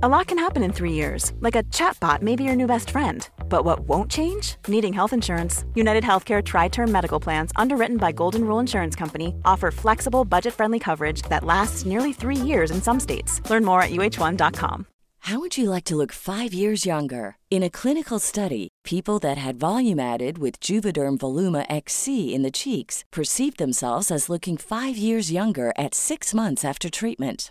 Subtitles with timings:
[0.00, 2.90] A lot can happen in three years, like a chatbot may be your new best
[2.90, 3.28] friend.
[3.48, 4.54] But what won't change?
[4.68, 5.64] Needing health insurance.
[5.74, 10.54] United Healthcare Tri Term Medical Plans, underwritten by Golden Rule Insurance Company, offer flexible, budget
[10.54, 13.42] friendly coverage that lasts nearly three years in some states.
[13.50, 14.86] Learn more at uh1.com.
[15.18, 17.36] How would you like to look five years younger?
[17.50, 22.52] In a clinical study, people that had volume added with Juvederm Voluma XC in the
[22.52, 27.50] cheeks perceived themselves as looking five years younger at six months after treatment.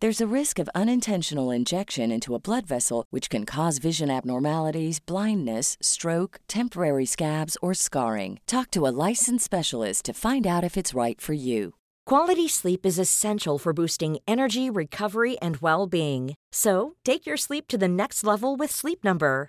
[0.00, 5.00] There's a risk of unintentional injection into a blood vessel, which can cause vision abnormalities,
[5.00, 8.38] blindness, stroke, temporary scabs, or scarring.
[8.46, 11.76] Talk to a licensed specialist to find out if it's right for you.
[12.04, 16.34] Quality sleep is essential for boosting energy, recovery, and well being.
[16.52, 19.48] So, take your sleep to the next level with Sleep Number.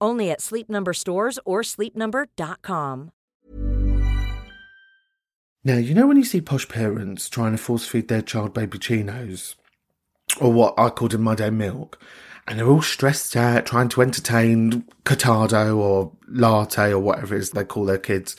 [0.00, 3.10] Only at Sleep Number stores or sleepnumber.com.
[5.64, 9.56] Now, you know when you see posh parents trying to force feed their child babyccinos,
[10.40, 12.00] or what I called in my day milk,
[12.46, 17.50] and they're all stressed out trying to entertain Cortado or latte or whatever it is
[17.50, 18.36] they call their kids,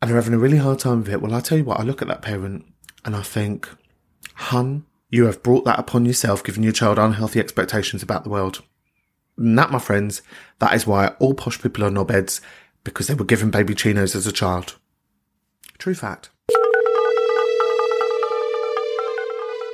[0.00, 1.22] and they're having a really hard time with it.
[1.22, 2.66] Well, I tell you what, I look at that parent
[3.04, 3.68] and I think,
[4.34, 8.62] hun, you have brought that upon yourself, giving your child unhealthy expectations about the world.
[9.36, 10.22] And that, my friends,
[10.58, 12.40] that is why all posh people are knobheads,
[12.84, 14.76] because they were given babyccinos as a child.
[15.78, 16.28] True fact.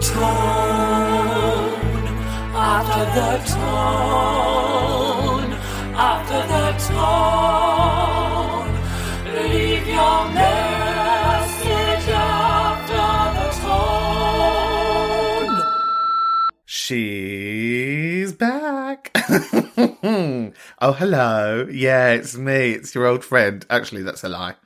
[0.02, 2.06] Tone
[2.54, 5.52] after the tone,
[5.94, 8.72] after the tone.
[9.50, 13.08] Leave your message after
[13.38, 15.54] the tone.
[16.64, 17.37] Back.
[20.80, 21.68] oh, hello.
[21.70, 22.72] Yeah, it's me.
[22.72, 23.64] It's your old friend.
[23.70, 24.56] Actually, that's a lie.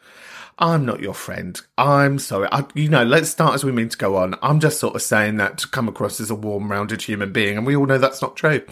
[0.58, 1.60] I'm not your friend.
[1.76, 2.48] I'm sorry.
[2.50, 4.36] I, you know, let's start as we mean to go on.
[4.40, 7.58] I'm just sort of saying that to come across as a warm, rounded human being,
[7.58, 8.62] and we all know that's not true.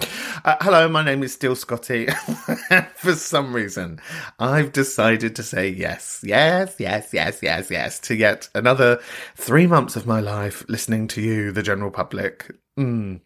[0.44, 2.06] Uh, hello, my name is Still Scotty.
[2.96, 4.00] For some reason,
[4.38, 9.00] I've decided to say yes, yes, yes, yes, yes, yes to yet another
[9.36, 12.50] three months of my life listening to you, the general public.
[12.78, 13.20] Mm.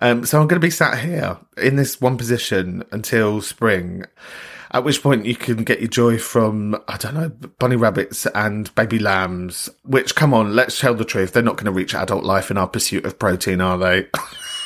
[0.00, 4.04] Um, so I'm going to be sat here in this one position until spring.
[4.72, 7.28] At which point you can get your joy from, I don't know,
[7.58, 11.32] bunny rabbits and baby lambs, which, come on, let's tell the truth.
[11.32, 14.06] They're not going to reach adult life in our pursuit of protein, are they?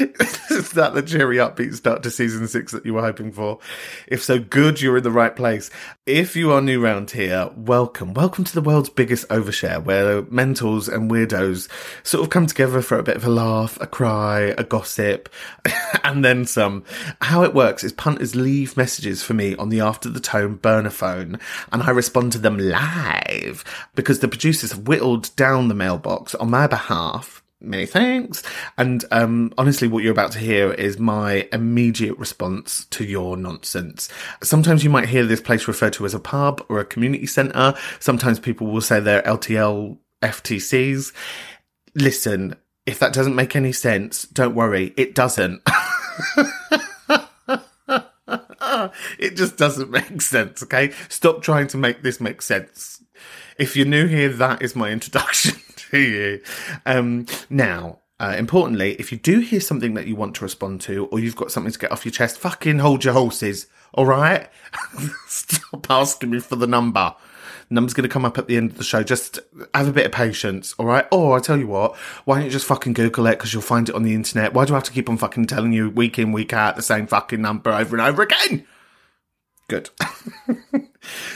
[0.00, 3.58] Is that the cheery upbeat start to season six that you were hoping for?
[4.06, 5.70] If so, good, you're in the right place.
[6.06, 8.14] If you are new round here, welcome.
[8.14, 11.68] Welcome to the world's biggest overshare, where mentals and weirdos
[12.04, 15.28] sort of come together for a bit of a laugh, a cry, a gossip,
[16.04, 16.84] and then some.
[17.20, 20.90] How it works is punters leave messages for me on the After the Tone burner
[20.90, 21.40] phone,
[21.72, 23.64] and I respond to them live
[23.96, 28.42] because the producers have whittled down the mailbox on my behalf many thanks.
[28.76, 34.08] And um, honestly, what you're about to hear is my immediate response to your nonsense.
[34.42, 37.74] Sometimes you might hear this place referred to as a pub or a community centre.
[38.00, 41.12] Sometimes people will say they're LTL FTCs.
[41.94, 42.54] Listen,
[42.86, 45.60] if that doesn't make any sense, don't worry, it doesn't.
[49.18, 50.92] it just doesn't make sense, okay?
[51.08, 53.02] Stop trying to make this make sense.
[53.58, 55.54] If you're new here, that is my introduction
[55.90, 56.42] to you.
[56.86, 61.06] Um, now, uh, importantly, if you do hear something that you want to respond to,
[61.06, 64.48] or you've got something to get off your chest, fucking hold your horses, all right?
[65.28, 67.14] Stop asking me for the number.
[67.70, 69.02] Number's going to come up at the end of the show.
[69.02, 69.38] Just
[69.74, 71.06] have a bit of patience, all right?
[71.12, 73.88] Or I tell you what, why don't you just fucking Google it because you'll find
[73.88, 74.54] it on the internet?
[74.54, 76.82] Why do I have to keep on fucking telling you week in, week out the
[76.82, 78.66] same fucking number over and over again?
[79.68, 79.90] Good.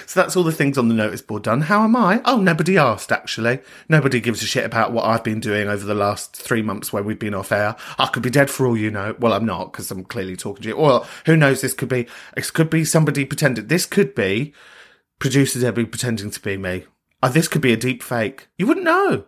[0.06, 1.60] so that's all the things on the notice board done.
[1.60, 2.22] How am I?
[2.24, 3.60] Oh, nobody asked, actually.
[3.90, 7.04] Nobody gives a shit about what I've been doing over the last three months when
[7.04, 7.76] we've been off air.
[7.98, 9.14] I could be dead for all you know.
[9.18, 10.74] Well, I'm not, because I'm clearly talking to you.
[10.76, 13.66] Or who knows, this could be, this could be somebody pretending.
[13.66, 14.54] This could be
[15.18, 16.86] producer Debbie pretending to be me.
[17.22, 18.48] Uh, this could be a deep fake.
[18.56, 19.26] You wouldn't know.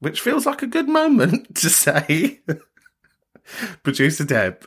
[0.00, 2.40] Which feels like a good moment to say.
[3.84, 4.66] producer Deb.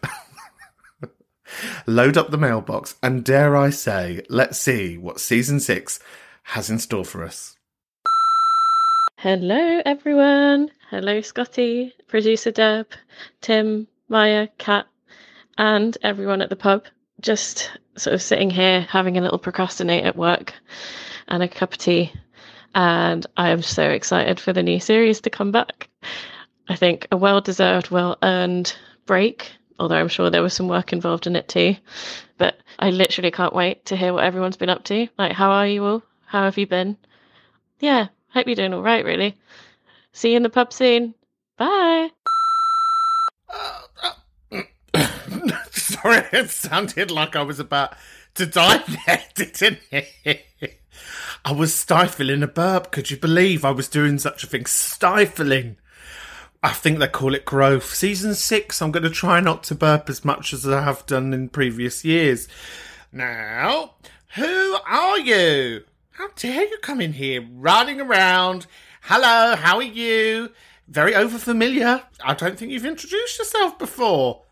[1.85, 5.99] Load up the mailbox, and dare I say, let's see what season six
[6.43, 7.55] has in store for us.
[9.17, 10.69] Hello, everyone.
[10.89, 12.87] Hello, Scotty, producer Deb,
[13.41, 14.85] Tim, Maya, Kat,
[15.57, 16.85] and everyone at the pub.
[17.19, 20.53] Just sort of sitting here having a little procrastinate at work
[21.27, 22.13] and a cup of tea.
[22.75, 25.89] And I am so excited for the new series to come back.
[26.69, 28.75] I think a well deserved, well earned
[29.07, 31.75] break although I'm sure there was some work involved in it too.
[32.37, 35.07] But I literally can't wait to hear what everyone's been up to.
[35.17, 36.03] Like, how are you all?
[36.25, 36.97] How have you been?
[37.79, 39.35] Yeah, hope you're doing all right, really.
[40.11, 41.13] See you in the pub soon.
[41.57, 42.09] Bye.
[45.71, 47.95] Sorry, it sounded like I was about
[48.35, 50.45] to die there, didn't it?
[51.45, 52.91] I was stifling a burp.
[52.91, 54.65] Could you believe I was doing such a thing?
[54.65, 55.77] Stifling.
[56.67, 57.95] I think they call it growth.
[57.95, 61.33] Season six, I'm going to try not to burp as much as I have done
[61.33, 62.49] in previous years.
[63.09, 63.93] Now,
[64.35, 65.85] who are you?
[66.11, 68.67] How dare you come in here running around?
[69.03, 70.51] Hello, how are you?
[70.89, 72.03] Very overfamiliar.
[72.21, 74.43] I don't think you've introduced yourself before.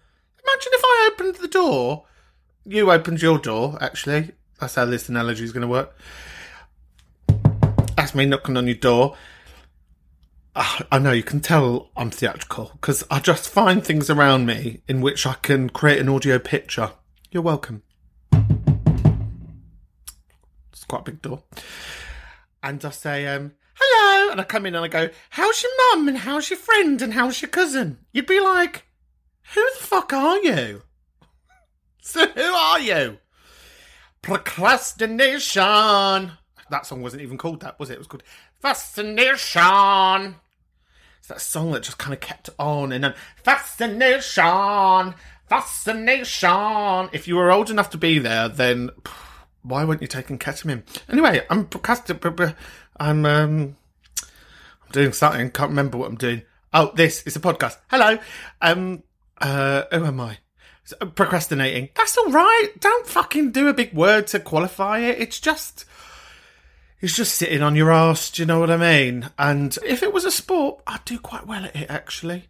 [0.41, 2.05] Imagine if I opened the door.
[2.63, 4.31] You opened your door, actually.
[4.61, 5.93] That's how this analogy is going to work.
[7.97, 9.17] That's me knocking on your door.
[10.57, 14.81] Ah, I know you can tell I'm theatrical because I just find things around me
[14.87, 16.91] in which I can create an audio picture.
[17.29, 17.83] You're welcome.
[20.71, 21.43] It's quite a big door.
[22.63, 24.31] And I say, um, hello.
[24.31, 27.13] And I come in and I go, how's your mum and how's your friend and
[27.13, 27.97] how's your cousin?
[28.13, 28.85] You'd be like,
[29.53, 30.83] who the fuck are you?
[32.07, 33.17] So who are you?
[34.21, 35.61] Procrastination.
[36.69, 37.93] That song wasn't even called that, was it?
[37.93, 38.21] It was called
[38.61, 40.35] Fascination.
[41.27, 45.15] That song that just kind of kept on and then fascination,
[45.49, 47.09] fascination.
[47.13, 48.91] If you were old enough to be there, then
[49.63, 50.83] why weren't you taking ketamine?
[51.09, 52.55] Anyway, I'm procrastinating.
[52.97, 53.75] I'm um,
[54.21, 55.49] I'm doing something.
[55.49, 56.43] Can't remember what I'm doing.
[56.73, 57.77] Oh, this is a podcast.
[57.89, 58.19] Hello.
[58.61, 59.01] Um,
[59.39, 60.37] uh, who am I?
[61.15, 61.89] Procrastinating.
[61.95, 62.69] That's all right.
[62.79, 65.19] Don't fucking do a big word to qualify it.
[65.19, 65.85] It's just
[67.01, 69.29] it's just sitting on your ass, do you know what I mean?
[69.37, 72.45] And if it was a sport, I'd do quite well at it actually.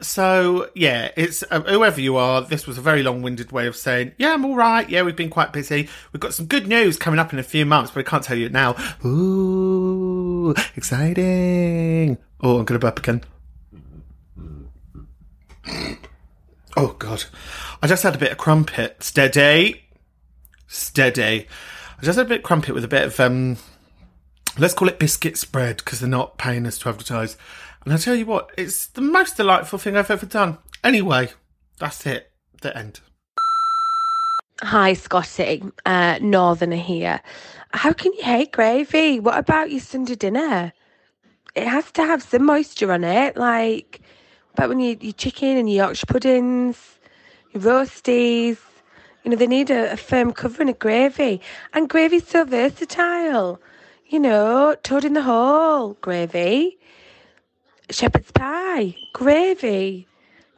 [0.00, 2.42] So yeah, it's uh, whoever you are.
[2.42, 4.88] This was a very long-winded way of saying, yeah, I'm all right.
[4.88, 5.88] Yeah, we've been quite busy.
[6.12, 8.36] We've got some good news coming up in a few months, but I can't tell
[8.36, 8.76] you it now.
[9.04, 12.18] Ooh, exciting!
[12.40, 13.24] Oh, I'm gonna burp again.
[16.76, 17.24] Oh god,
[17.82, 19.02] I just had a bit of crumpet.
[19.02, 19.82] Steady,
[20.68, 21.48] steady.
[21.98, 23.56] I just had a bit of crumpet with a bit of um
[24.56, 27.36] Let's call it biscuit spread because they're not paying us to advertise.
[27.84, 30.58] And I tell you what, it's the most delightful thing I've ever done.
[30.82, 31.30] Anyway,
[31.78, 32.30] that's it.
[32.60, 33.00] The end.
[34.60, 35.62] Hi, Scotty.
[35.86, 37.20] Uh, Northerner here.
[37.72, 39.20] How can you hate gravy?
[39.20, 40.72] What about your Sunday dinner?
[41.54, 43.36] It has to have some moisture on it.
[43.36, 44.00] Like,
[44.56, 46.98] but when you your chicken and your Yorkshire puddings,
[47.52, 48.58] your roasties,
[49.22, 51.40] you know, they need a, a firm covering of gravy.
[51.72, 53.60] And gravy's so versatile
[54.08, 56.78] you know, toad in the hole, gravy,
[57.90, 60.06] shepherd's pie, gravy,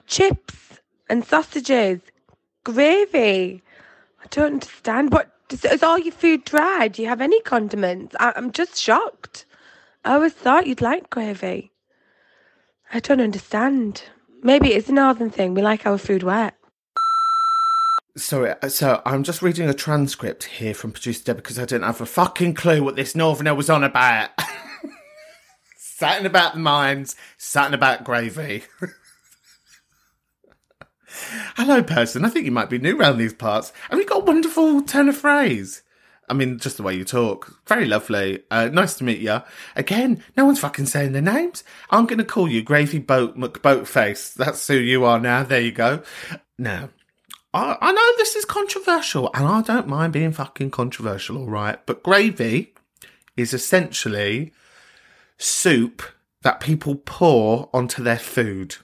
[0.06, 2.00] chips and sausages,
[2.64, 3.62] gravy.
[4.22, 5.12] I don't understand.
[5.12, 5.30] What
[5.64, 6.88] is all your food dry?
[6.88, 8.14] Do you have any condiments?
[8.20, 9.46] I, I'm just shocked.
[10.04, 11.72] I always thought you'd like gravy.
[12.92, 14.04] I don't understand.
[14.42, 15.54] Maybe it's a northern thing.
[15.54, 16.54] We like our food wet.
[18.16, 21.84] Sorry, uh, so I'm just reading a transcript here from producer Deb because I didn't
[21.84, 24.30] have a fucking clue what this northerner was on about.
[25.76, 28.64] Satin about the mines, satin about gravy.
[31.56, 32.24] Hello, person.
[32.24, 33.70] I think you might be new around these parts.
[33.90, 35.82] And you've got a wonderful turn of phrase.
[36.26, 37.60] I mean, just the way you talk.
[37.66, 38.42] Very lovely.
[38.50, 39.42] Uh, nice to meet you.
[39.76, 41.64] Again, no one's fucking saying their names.
[41.90, 44.32] I'm going to call you Gravy Boat McBoatface.
[44.34, 45.42] That's who you are now.
[45.42, 46.02] There you go.
[46.56, 46.88] Now,
[47.52, 51.84] I, I know this is controversial, and I don't mind being fucking controversial, all right.
[51.86, 52.74] But gravy
[53.36, 54.52] is essentially
[55.38, 56.02] soup
[56.42, 58.76] that people pour onto their food.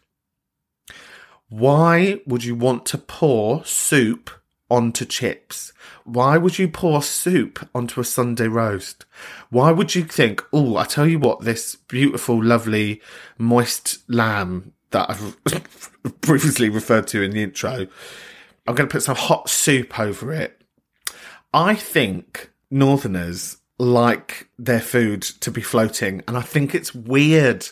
[1.48, 4.30] Why would you want to pour soup
[4.68, 5.72] onto chips?
[6.04, 9.04] Why would you pour soup onto a Sunday roast?
[9.50, 13.00] Why would you think, oh, I tell you what, this beautiful, lovely,
[13.38, 17.86] moist lamb that I've previously referred to in the intro,
[18.66, 20.60] I'm going to put some hot soup over it.
[21.52, 27.68] I think Northerners like their food to be floating, and I think it's weird.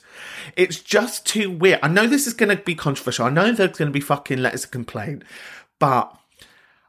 [0.57, 1.81] It's just too weird.
[1.83, 3.27] I know this is going to be controversial.
[3.27, 5.25] I know there's going to be fucking letters of complaint,
[5.79, 6.15] but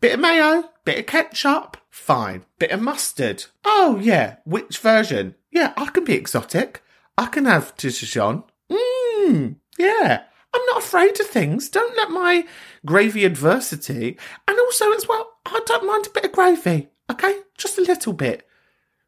[0.01, 2.45] bit of mayo, bit of ketchup, fine.
[2.59, 3.45] Bit of mustard.
[3.63, 5.35] Oh yeah, which version?
[5.51, 6.83] Yeah, I can be exotic.
[7.17, 8.43] I can have Dijon.
[8.69, 10.23] Mmm, yeah.
[10.55, 11.69] I'm not afraid of things.
[11.69, 12.45] Don't let my
[12.85, 14.17] gravy adversity.
[14.47, 16.87] And also, as well, I don't mind a bit of gravy.
[17.11, 18.47] Okay, just a little bit.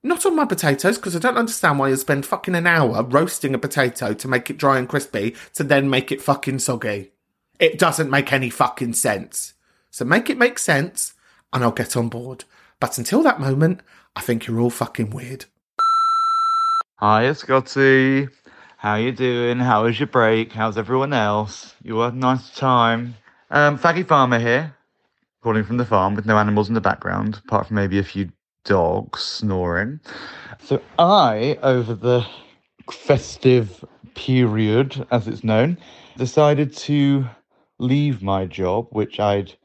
[0.04, 3.56] Not on my potatoes, because I don't understand why you spend fucking an hour roasting
[3.56, 7.12] a potato to make it dry and crispy to then make it fucking soggy.
[7.60, 9.54] It doesn't make any fucking sense.
[9.90, 11.14] So make it make sense,
[11.54, 12.44] and I'll get on board.
[12.80, 13.82] But until that moment,
[14.16, 15.46] I think you're all fucking weird.
[17.00, 18.28] Hiya, Scotty.
[18.80, 19.58] How you doing?
[19.58, 20.54] How was your break?
[20.54, 21.74] How's everyone else?
[21.82, 23.16] You had a nice time.
[23.50, 24.76] Um, Faggy Farmer here,
[25.42, 28.30] calling from the farm with no animals in the background, apart from maybe a few
[28.66, 30.00] dogs snoring.
[30.64, 32.24] So I, over the
[32.92, 35.80] festive period, as it's known,
[36.16, 37.26] decided to
[37.80, 39.56] leave my job, which I'd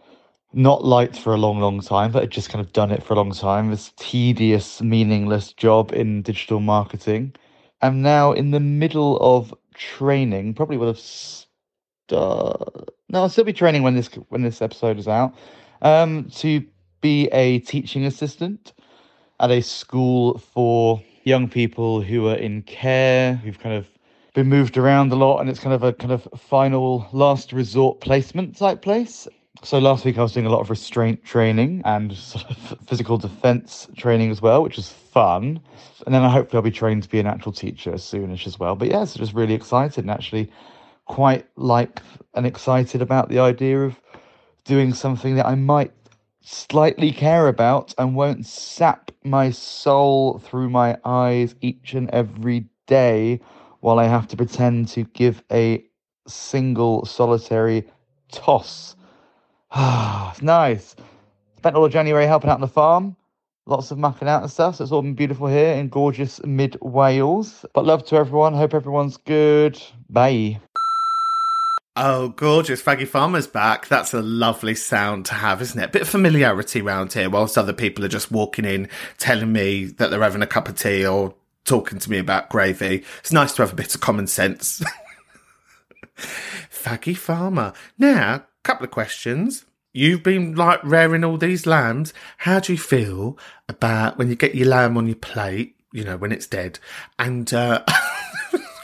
[0.54, 3.12] not liked for a long, long time, but I'd just kind of done it for
[3.12, 3.68] a long time.
[3.68, 7.34] This tedious, meaningless job in digital marketing.
[7.82, 10.54] I'm now in the middle of training.
[10.54, 12.90] Probably will have start.
[13.08, 15.34] No, I'll still be training when this when this episode is out.
[15.82, 16.64] Um, to
[17.00, 18.72] be a teaching assistant
[19.40, 23.88] at a school for young people who are in care, who've kind of
[24.34, 28.00] been moved around a lot, and it's kind of a kind of final last resort
[28.00, 29.26] placement type place.
[29.64, 33.16] So last week I was doing a lot of restraint training and sort of physical
[33.16, 35.60] defense training as well, which is fun.
[36.04, 38.74] And then I hopefully I'll be trained to be an actual teacher soonish as well.
[38.74, 40.50] But yeah, so just really excited and actually
[41.04, 42.02] quite like
[42.34, 44.00] and excited about the idea of
[44.64, 45.92] doing something that I might
[46.40, 53.38] slightly care about and won't sap my soul through my eyes each and every day
[53.78, 55.84] while I have to pretend to give a
[56.26, 57.88] single solitary
[58.32, 58.96] toss.
[59.74, 60.96] It's nice.
[61.58, 63.16] Spent all of January helping out on the farm.
[63.66, 64.76] Lots of mucking out and stuff.
[64.76, 67.64] So it's all been beautiful here in gorgeous mid Wales.
[67.72, 68.54] But love to everyone.
[68.54, 69.80] Hope everyone's good.
[70.10, 70.60] Bye.
[71.94, 72.82] Oh, gorgeous.
[72.82, 73.86] Faggy Farmer's back.
[73.86, 75.92] That's a lovely sound to have, isn't it?
[75.92, 78.88] bit of familiarity around here, whilst other people are just walking in,
[79.18, 83.04] telling me that they're having a cup of tea or talking to me about gravy.
[83.20, 84.82] It's nice to have a bit of common sense.
[86.16, 87.74] Faggy Farmer.
[87.98, 89.64] Now, couple of questions.
[89.92, 92.14] You've been like rearing all these lambs.
[92.38, 93.38] How do you feel
[93.68, 96.78] about when you get your lamb on your plate, you know, when it's dead,
[97.18, 97.84] and uh,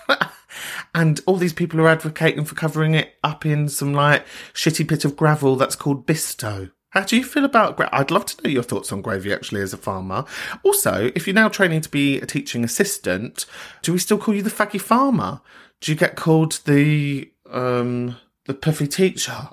[0.94, 5.04] and all these people are advocating for covering it up in some like shitty bit
[5.04, 6.70] of gravel that's called bisto.
[6.90, 9.60] How do you feel about gra- I'd love to know your thoughts on gravy actually
[9.60, 10.24] as a farmer.
[10.62, 13.44] Also, if you're now training to be a teaching assistant,
[13.82, 15.40] do we still call you the faggy farmer?
[15.80, 18.16] Do you get called the um
[18.48, 19.50] the puffy teacher?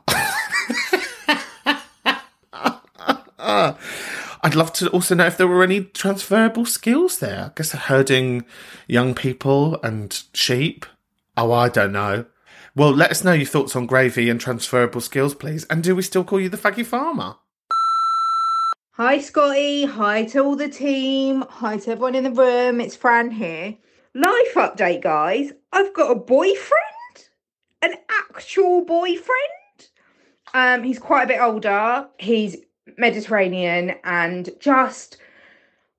[3.37, 7.45] I'd love to also know if there were any transferable skills there.
[7.45, 8.45] I guess herding
[8.87, 10.85] young people and sheep.
[11.35, 12.25] Oh, I don't know.
[12.75, 15.65] Well, let us know your thoughts on gravy and transferable skills, please.
[15.65, 17.35] And do we still call you the faggy farmer?
[18.93, 19.85] Hi, Scotty.
[19.85, 21.43] Hi to all the team.
[21.49, 22.79] Hi to everyone in the room.
[22.79, 23.75] It's Fran here.
[24.13, 25.51] Life update, guys.
[25.73, 26.84] I've got a boyfriend,
[27.85, 29.29] an actual boyfriend.
[30.53, 32.07] Um, he's quite a bit older.
[32.19, 32.57] He's
[32.97, 35.17] Mediterranean and just,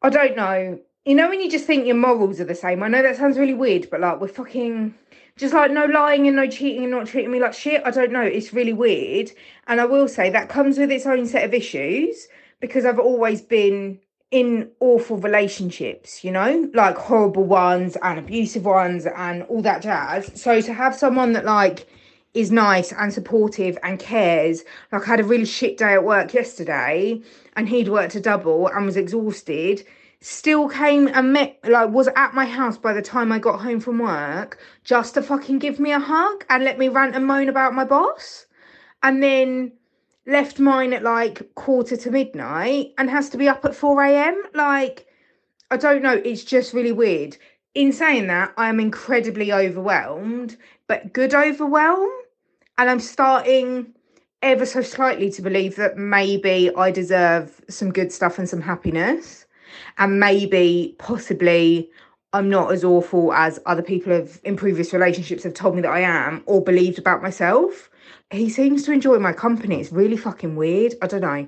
[0.02, 0.78] I don't know.
[1.04, 2.82] You know when you just think your morals are the same.
[2.82, 4.94] I know that sounds really weird, but like we're fucking
[5.36, 7.82] just like no lying and no cheating and not treating me like shit.
[7.84, 8.22] I don't know.
[8.22, 9.30] It's really weird.
[9.66, 12.26] And I will say that comes with its own set of issues
[12.60, 14.00] because I've always been
[14.30, 20.30] in awful relationships, you know, like horrible ones and abusive ones and all that jazz.
[20.40, 21.86] So to have someone that like
[22.34, 26.34] is nice and supportive and cares, like I had a really shit day at work
[26.34, 27.20] yesterday
[27.54, 29.84] and he'd worked a double and was exhausted
[30.20, 33.80] still came and met like was at my house by the time I got home
[33.80, 37.48] from work just to fucking give me a hug and let me rant and moan
[37.48, 38.46] about my boss
[39.02, 39.72] and then
[40.26, 44.42] left mine at like quarter to midnight and has to be up at 4 a.m.
[44.54, 45.06] like
[45.70, 47.36] I don't know it's just really weird
[47.74, 50.56] in saying that I am incredibly overwhelmed
[50.88, 52.10] but good overwhelm
[52.78, 53.94] and I'm starting
[54.42, 59.46] ever so slightly to believe that maybe I deserve some good stuff and some happiness.
[59.98, 61.90] And maybe, possibly,
[62.32, 65.90] I'm not as awful as other people have in previous relationships have told me that
[65.90, 67.90] I am or believed about myself.
[68.30, 69.80] He seems to enjoy my company.
[69.80, 70.94] It's really fucking weird.
[71.00, 71.46] I don't know.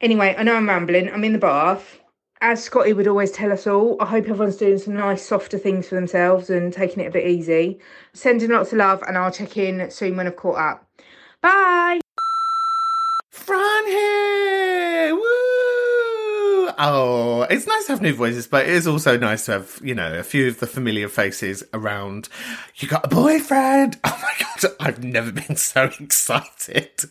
[0.00, 1.08] Anyway, I know I'm rambling.
[1.08, 2.00] I'm in the bath.
[2.40, 5.88] As Scotty would always tell us all, I hope everyone's doing some nice, softer things
[5.88, 7.80] for themselves and taking it a bit easy.
[8.12, 10.86] Sending lots of love, and I'll check in soon when I've caught up.
[11.42, 12.00] Bye.
[13.30, 14.67] Fran here!
[16.80, 19.96] Oh, it's nice to have new voices, but it is also nice to have, you
[19.96, 22.28] know, a few of the familiar faces around.
[22.76, 23.98] You got a boyfriend!
[24.04, 27.04] Oh my god, I've never been so excited.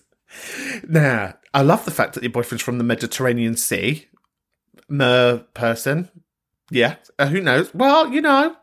[0.87, 4.07] Now, I love the fact that your boyfriend's from the Mediterranean Sea.
[4.87, 6.09] Mer person.
[6.71, 7.73] Yeah, uh, who knows?
[7.73, 8.55] Well, you know.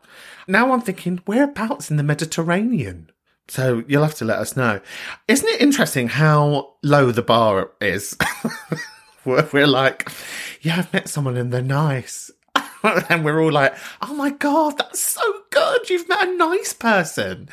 [0.47, 3.11] Now I'm thinking, whereabouts in the Mediterranean?
[3.47, 4.81] So you'll have to let us know.
[5.27, 8.17] Isn't it interesting how low the bar is?
[9.25, 10.11] we're, like,
[10.61, 12.31] yeah, I've met someone and they're nice.
[13.09, 15.21] and we're all like, oh my God, that's so
[15.89, 17.49] You've met a nice person.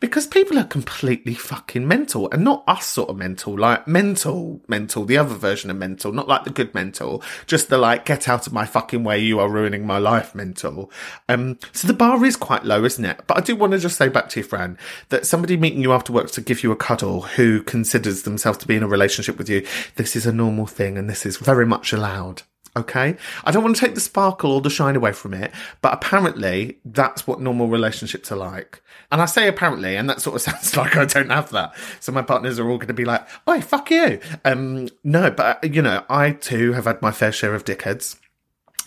[0.00, 5.04] Because people are completely fucking mental and not us sort of mental, like mental, mental,
[5.04, 8.46] the other version of mental, not like the good mental, just the like, get out
[8.46, 9.18] of my fucking way.
[9.18, 10.90] You are ruining my life mental.
[11.28, 13.20] Um, so the bar is quite low, isn't it?
[13.26, 14.78] But I do want to just say back to you, Fran,
[15.10, 18.66] that somebody meeting you after work to give you a cuddle who considers themselves to
[18.66, 19.66] be in a relationship with you,
[19.96, 22.42] this is a normal thing and this is very much allowed.
[22.76, 23.16] Okay.
[23.44, 26.76] I don't want to take the sparkle or the shine away from it, but apparently
[26.84, 28.82] that's what normal relationships are like.
[29.10, 31.74] And I say apparently, and that sort of sounds like I don't have that.
[32.00, 35.74] So my partners are all going to be like, "Oh, fuck you." Um, no, but
[35.74, 38.16] you know, I too have had my fair share of dickheads.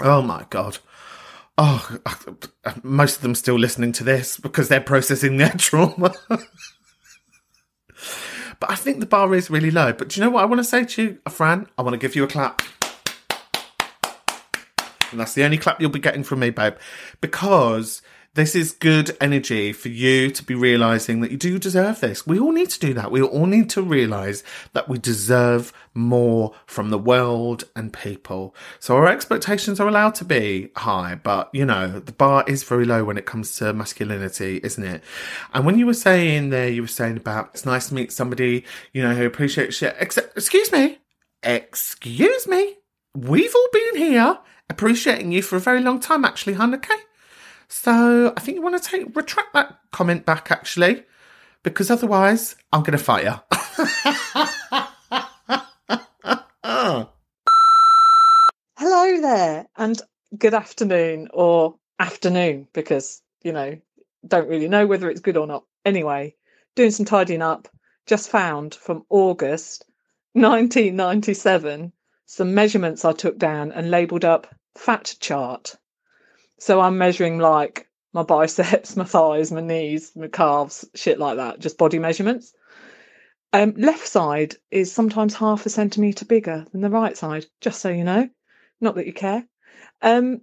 [0.01, 0.77] Oh my god.
[1.58, 1.98] Oh,
[2.84, 6.13] most of them still listening to this because they're processing their trauma.
[6.27, 6.39] but
[8.69, 9.91] I think the bar is really low.
[9.91, 11.67] But do you know what I want to say to you, Fran?
[11.77, 12.62] I want to give you a clap.
[15.12, 16.75] And that's the only clap you'll be getting from me, babe.
[17.22, 18.01] Because
[18.36, 22.27] this is good energy for you to be realizing that you do deserve this.
[22.27, 23.12] We all need to do that.
[23.12, 28.55] We all need to realize that we deserve more from the world and people.
[28.79, 32.86] So our expectations are allowed to be high, but you know, the bar is very
[32.86, 35.03] low when it comes to masculinity, isn't it?
[35.53, 38.64] And when you were saying there, you were saying about it's nice to meet somebody,
[38.94, 39.96] you know, who appreciates shit.
[40.00, 41.00] Excuse me,
[41.42, 42.75] excuse me.
[43.16, 44.38] We've all been here
[44.70, 46.75] appreciating you for a very long time, actually, hun.
[46.75, 46.96] Okay.
[47.68, 51.03] So I think you want to take retract that comment back, actually,
[51.64, 53.36] because otherwise I'm going to fight you.
[58.77, 60.01] Hello there, and
[60.38, 63.77] good afternoon or afternoon, because, you know,
[64.27, 65.64] don't really know whether it's good or not.
[65.86, 66.36] Anyway,
[66.75, 67.68] doing some tidying up,
[68.05, 69.86] just found from August
[70.34, 71.92] 1997
[72.25, 75.75] some measurements I took down and labelled up fat chart.
[76.57, 81.59] So I'm measuring like my biceps, my thighs, my knees, my calves, shit like that,
[81.59, 82.53] just body measurements.
[83.51, 87.89] Um, left side is sometimes half a centimetre bigger than the right side, just so
[87.89, 88.29] you know.
[88.79, 89.46] Not that you care.
[90.01, 90.42] Um,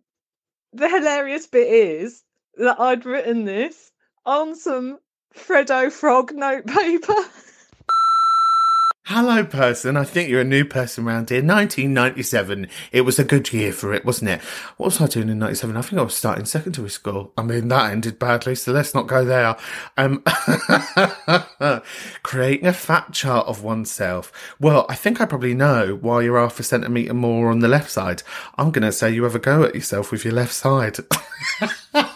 [0.72, 2.22] the hilarious bit is
[2.56, 3.92] that I'd written this
[4.26, 4.98] on some
[5.34, 7.16] Freddo Frog notepaper.
[9.08, 9.96] Hello, person.
[9.96, 11.38] I think you're a new person around here.
[11.38, 12.66] 1997.
[12.90, 14.40] It was a good year for it, wasn't it?
[14.78, 15.76] What was I doing in 97?
[15.76, 17.32] I think I was starting secondary school.
[17.38, 19.56] I mean, that ended badly, so let's not go there.
[19.96, 20.24] Um,
[22.24, 24.32] creating a fat chart of oneself.
[24.58, 27.92] Well, I think I probably know why you're half a centimetre more on the left
[27.92, 28.24] side.
[28.58, 30.96] I'm going to say you have a go at yourself with your left side.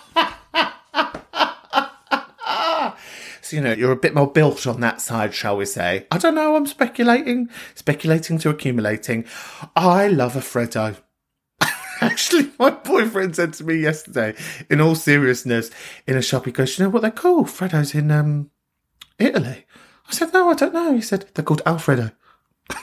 [3.53, 6.07] You know, you're a bit more built on that side, shall we say.
[6.11, 9.25] I don't know, I'm speculating, speculating to accumulating.
[9.75, 10.97] I love a Freddo.
[12.01, 14.35] Actually, my boyfriend said to me yesterday,
[14.69, 15.71] in all seriousness,
[16.07, 17.49] in a shop, he goes, you know what they're called?
[17.49, 18.51] Freddo's in um,
[19.19, 19.67] Italy.
[20.09, 20.95] I said, no, I don't know.
[20.95, 22.11] He said, they're called Alfredo.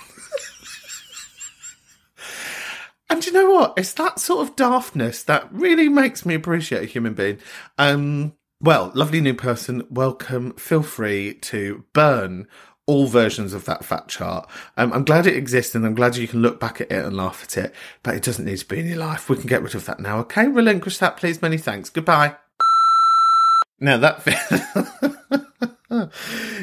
[3.10, 3.74] And you know what?
[3.78, 7.40] It's that sort of daftness that really makes me appreciate a human being.
[7.78, 10.54] Um, well, lovely new person, welcome.
[10.54, 12.48] Feel free to burn
[12.88, 14.50] all versions of that fat chart.
[14.78, 17.16] Um, I'm glad it exists and I'm glad you can look back at it and
[17.16, 19.30] laugh at it, but it doesn't need to be in your life.
[19.30, 20.48] We can get rid of that now, okay?
[20.48, 21.42] Relinquish that, please.
[21.42, 21.90] Many thanks.
[21.90, 22.36] Goodbye.
[23.80, 25.74] Now that.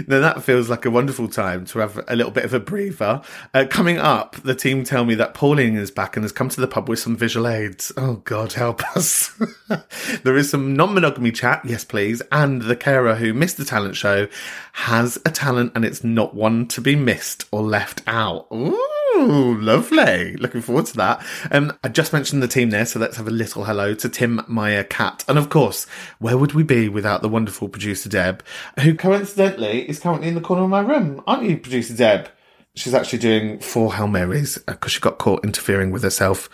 [0.06, 3.22] Now that feels like a wonderful time to have a little bit of a breather.
[3.52, 6.60] Uh, coming up, the team tell me that Pauline is back and has come to
[6.60, 7.92] the pub with some visual aids.
[7.96, 9.34] Oh God, help us!
[10.22, 14.28] there is some non-monogamy chat, yes please, and the carer who missed the talent show
[14.72, 18.46] has a talent and it's not one to be missed or left out.
[18.52, 20.36] Ooh, lovely.
[20.36, 21.24] Looking forward to that.
[21.50, 24.42] Um, I just mentioned the team there, so let's have a little hello to Tim,
[24.46, 25.86] Maya, Kat, and of course,
[26.18, 28.42] where would we be without the wonderful producer Deb,
[28.80, 32.28] who coincidentally is currently in the corner of my room, aren't you, producer Deb?
[32.76, 36.48] She's actually doing four Hail Marys because she got caught interfering with herself.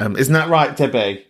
[0.00, 1.26] Um, isn't that right, Debbie?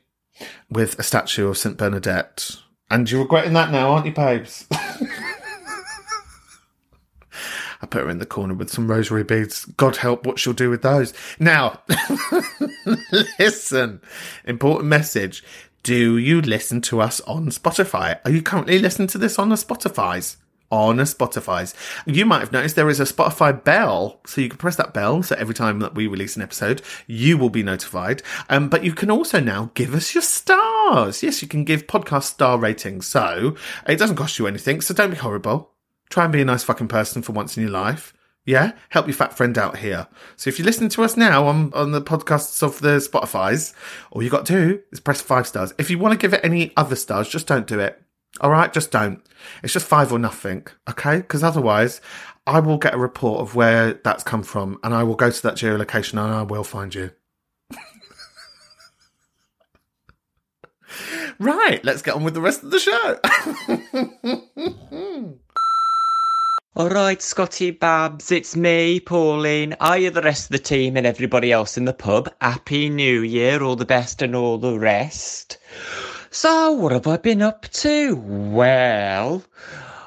[0.71, 1.77] With a statue of St.
[1.77, 2.57] Bernadette.
[2.91, 4.67] And you're regretting that now, aren't you, babes?
[7.91, 9.65] Put her in the corner with some rosary beads.
[9.65, 11.13] God help what she'll do with those.
[11.39, 11.81] Now,
[13.39, 14.01] listen,
[14.45, 15.43] important message.
[15.83, 18.21] Do you listen to us on Spotify?
[18.25, 20.37] Are you currently listening to this on the Spotify's?
[20.71, 21.75] On a Spotify's.
[22.07, 25.23] You might have noticed there is a Spotify bell, so you can press that bell.
[25.25, 28.23] So every time that we release an episode, you will be notified.
[28.49, 31.25] Um, but you can also now give us your stars.
[31.25, 33.07] Yes, you can give podcast star ratings.
[33.07, 33.57] So
[33.89, 34.81] it doesn't cost you anything.
[34.81, 35.73] So don't be horrible.
[36.11, 38.13] Try and be a nice fucking person for once in your life.
[38.45, 40.09] Yeah, help your fat friend out here.
[40.37, 43.75] So if you're listening to us now on, on the podcasts of the Spotify's,
[44.11, 45.73] all you got to do is press five stars.
[45.79, 48.03] If you want to give it any other stars, just don't do it.
[48.41, 49.23] All right, just don't.
[49.63, 50.67] It's just five or nothing.
[50.89, 52.01] Okay, because otherwise,
[52.47, 55.43] I will get a report of where that's come from, and I will go to
[55.43, 57.11] that geolocation and I will find you.
[61.39, 63.19] right, let's get on with the rest of the show.
[66.77, 69.75] All right, Scotty Babs, it's me, Pauline.
[69.81, 72.33] Are you the rest of the team and everybody else in the pub?
[72.41, 75.59] Happy New Year, all the best and all the rest.
[76.31, 78.15] So, what have I been up to?
[78.15, 79.43] Well,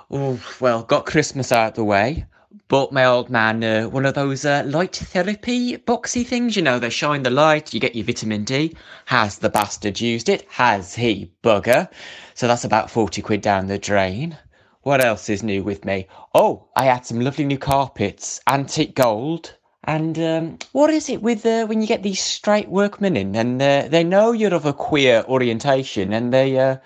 [0.09, 2.27] oh, well, got Christmas out of the way.
[2.69, 6.79] Bought my old man uh, one of those uh, light therapy boxy things, you know,
[6.79, 8.73] they shine the light, you get your vitamin D.
[9.07, 10.47] Has the bastard used it?
[10.49, 11.89] Has he, bugger?
[12.35, 14.37] So that's about 40 quid down the drain.
[14.83, 16.07] What else is new with me?
[16.35, 19.55] Oh, I had some lovely new carpets, antique gold.
[19.85, 23.61] And um, what is it with uh, when you get these straight workmen in and
[23.61, 26.77] uh, they know you're of a queer orientation and they uh,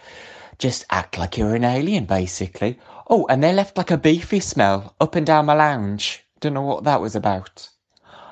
[0.60, 2.78] just act like you're an alien, basically?
[3.10, 6.24] Oh, and they left like a beefy smell up and down my lounge.
[6.40, 7.68] Don't know what that was about.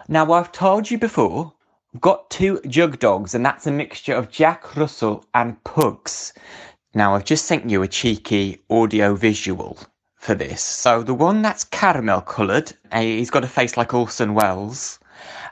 [0.07, 1.53] Now, I've told you before,
[1.95, 6.33] I've got two jug dogs, and that's a mixture of Jack Russell and pugs.
[6.97, 9.77] Now, I've just sent you a cheeky audio visual
[10.15, 10.61] for this.
[10.61, 14.97] So, the one that's caramel coloured, eh, he's got a face like Orson Welles.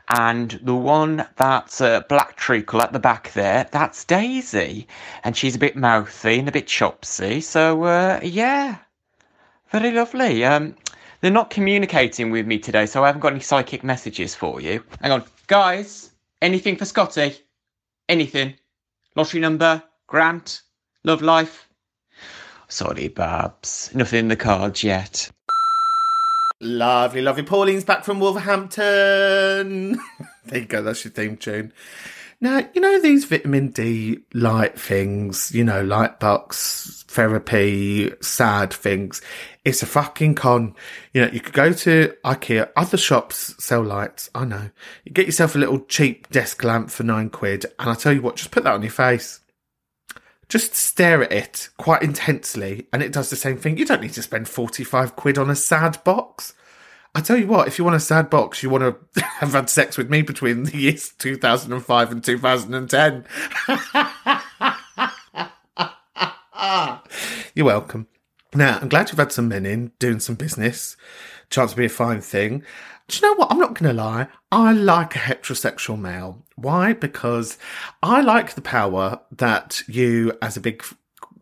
[0.08, 4.88] And the one that's uh, black treacle at the back there, that's Daisy.
[5.25, 7.41] And she's a bit mouthy and a bit chopsy.
[7.41, 8.77] So, uh, yeah,
[9.69, 10.45] very lovely.
[10.45, 10.77] Um,
[11.19, 14.82] they're not communicating with me today, so I haven't got any psychic messages for you.
[15.01, 15.25] Hang on.
[15.47, 17.36] Guys, anything for Scotty?
[18.08, 18.53] Anything?
[19.17, 19.84] Lottery number?
[20.08, 20.62] Grant?
[21.06, 21.68] Love life?
[22.70, 23.92] Sorry, Babs.
[23.94, 25.30] Nothing in the cards yet.
[26.62, 27.44] Lovely, lovely.
[27.44, 30.00] Pauline's back from Wolverhampton.
[30.46, 31.74] there you go, that's your theme tune.
[32.39, 39.22] Now, you know these vitamin D light things, you know, light box, therapy, sad things.
[39.66, 40.74] It's a fucking con.
[41.13, 44.70] You know, you could go to IKEA, other shops sell lights, I know.
[45.04, 48.22] You get yourself a little cheap desk lamp for nine quid, and I tell you
[48.22, 49.42] what, just put that on your face.
[50.54, 53.76] Just stare at it quite intensely, and it does the same thing.
[53.76, 56.54] You don't need to spend 45 quid on a sad box.
[57.16, 59.68] I tell you what, if you want a sad box, you want to have had
[59.68, 63.26] sex with me between the years 2005 and 2010.
[67.56, 68.06] You're welcome.
[68.54, 70.96] Now, I'm glad you've had some men in doing some business.
[71.50, 72.62] Chance to be a fine thing.
[73.08, 73.52] Do you know what?
[73.52, 74.28] I'm not going to lie.
[74.52, 76.46] I like a heterosexual male.
[76.56, 76.94] Why?
[76.94, 77.58] Because
[78.02, 80.84] I like the power that you, as a big,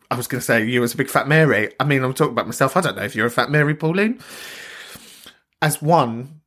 [0.09, 1.71] I was going to say you as a big fat Mary.
[1.79, 2.75] I mean, I'm talking about myself.
[2.75, 4.19] I don't know if you're a fat Mary, Pauline.
[5.61, 6.41] As one,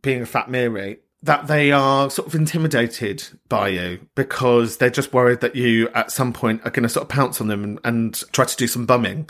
[0.00, 5.12] being a fat Mary, that they are sort of intimidated by you because they're just
[5.12, 7.80] worried that you at some point are going to sort of pounce on them and,
[7.84, 9.28] and try to do some bumming.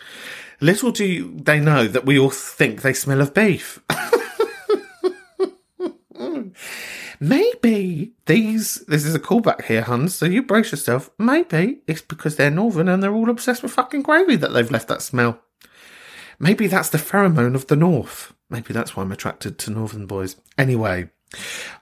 [0.60, 3.80] Little do they know that we all think they smell of beef.
[6.14, 6.54] Mm.
[7.20, 11.10] Maybe these, this is a callback here, Hans, so you brace yourself.
[11.18, 14.88] Maybe it's because they're northern and they're all obsessed with fucking gravy that they've left
[14.88, 15.40] that smell.
[16.38, 18.34] Maybe that's the pheromone of the north.
[18.50, 20.36] Maybe that's why I'm attracted to northern boys.
[20.58, 21.10] Anyway,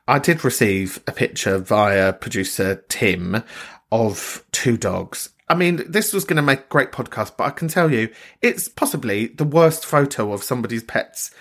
[0.07, 3.43] I did receive a picture via producer Tim
[3.90, 5.31] of two dogs.
[5.49, 8.11] I mean, this was going to make a great podcast, but I can tell you,
[8.40, 11.33] it's possibly the worst photo of somebody's pets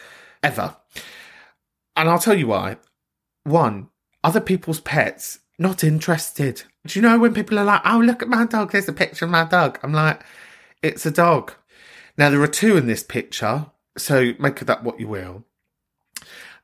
[0.41, 0.75] ever.
[1.99, 2.77] And I'll tell you why.
[3.43, 3.89] One,
[4.23, 6.63] other people's pets, not interested.
[6.88, 9.25] Do you know when people are like, oh, look at my dog, there's a picture
[9.25, 9.79] of my dog?
[9.83, 10.23] I'm like,
[10.81, 11.51] it's a dog.
[12.17, 13.65] Now, there are two in this picture,
[13.97, 15.43] so make of that what you will.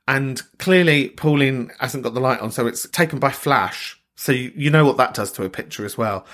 [0.08, 4.00] And clearly, Pauline hasn't got the light on, so it's taken by flash.
[4.16, 6.26] So you, you know what that does to a picture as well.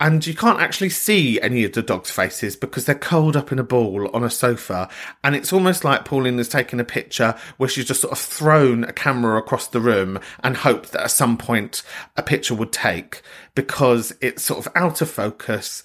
[0.00, 3.60] And you can't actually see any of the dog's faces because they're curled up in
[3.60, 4.88] a ball on a sofa.
[5.22, 8.84] And it's almost like Pauline has taken a picture where she's just sort of thrown
[8.84, 11.82] a camera across the room and hoped that at some point
[12.16, 13.22] a picture would take
[13.54, 15.84] because it's sort of out of focus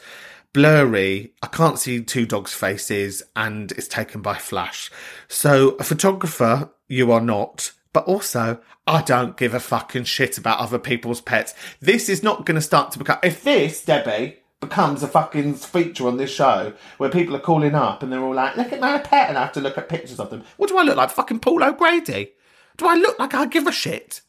[0.54, 1.34] blurry.
[1.42, 4.90] I can't see two dogs' faces and it's taken by flash.
[5.28, 7.72] So a photographer, you are not.
[7.92, 11.54] But also, I don't give a fucking shit about other people's pets.
[11.80, 13.18] This is not going to start to become.
[13.24, 18.04] If this, Debbie, becomes a fucking feature on this show where people are calling up
[18.04, 20.20] and they're all like, look at my pet, and I have to look at pictures
[20.20, 20.44] of them.
[20.58, 21.10] What do I look like?
[21.10, 22.34] Fucking Paul O'Grady?
[22.78, 24.22] Do I look like I give a shit?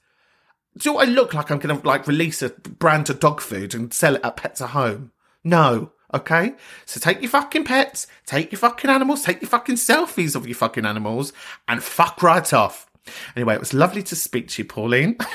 [0.77, 3.92] Do I look like I'm going to like release a brand of dog food and
[3.92, 5.12] sell it at Pets at Home?
[5.44, 5.92] No.
[6.14, 6.55] Okay?
[6.87, 10.57] So take your fucking pets, take your fucking animals, take your fucking selfies of your
[10.57, 11.33] fucking animals,
[11.68, 12.89] and fuck right off.
[13.37, 15.17] Anyway, it was lovely to speak to you, Pauline.